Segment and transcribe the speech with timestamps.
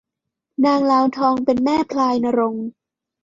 [0.65, 2.67] นางลาวทองเป็นแม่พลายณรงค์